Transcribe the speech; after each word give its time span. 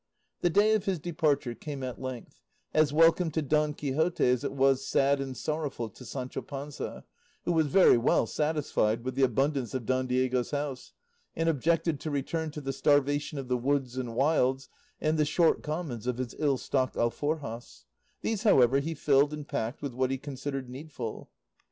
The 0.41 0.49
day 0.49 0.73
of 0.73 0.85
his 0.85 0.97
departure 0.97 1.53
came 1.53 1.83
at 1.83 2.01
length, 2.01 2.39
as 2.73 2.91
welcome 2.91 3.29
to 3.33 3.41
Don 3.43 3.75
Quixote 3.75 4.25
as 4.27 4.43
it 4.43 4.51
was 4.51 4.83
sad 4.83 5.21
and 5.21 5.37
sorrowful 5.37 5.89
to 5.89 6.03
Sancho 6.03 6.41
Panza, 6.41 7.05
who 7.45 7.51
was 7.51 7.67
very 7.67 7.99
well 7.99 8.25
satisfied 8.25 9.03
with 9.05 9.13
the 9.13 9.21
abundance 9.21 9.75
of 9.75 9.85
Don 9.85 10.07
Diego's 10.07 10.49
house, 10.49 10.93
and 11.35 11.47
objected 11.47 11.99
to 11.99 12.09
return 12.09 12.49
to 12.49 12.61
the 12.61 12.73
starvation 12.73 13.37
of 13.37 13.47
the 13.47 13.57
woods 13.57 13.95
and 13.95 14.15
wilds 14.15 14.69
and 14.99 15.19
the 15.19 15.23
short 15.23 15.61
commons 15.61 16.07
of 16.07 16.17
his 16.17 16.33
ill 16.39 16.57
stocked 16.57 16.95
alforjas; 16.95 17.85
these, 18.21 18.41
however, 18.41 18.79
he 18.79 18.95
filled 18.95 19.31
and 19.35 19.47
packed 19.47 19.83
with 19.83 19.93
what 19.93 20.09
he 20.09 20.17
considered 20.17 20.67
needful. 20.67 21.29